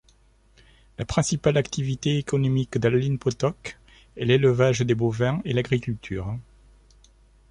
La 0.97 1.05
principale 1.05 1.57
activité 1.57 2.17
économique 2.17 2.79
d'Alin 2.79 3.17
Potok 3.17 3.77
et 4.17 4.25
l'élevage 4.25 4.79
des 4.79 4.95
bovins 4.95 5.43
et 5.45 5.53
l'agriculture. 5.53 6.35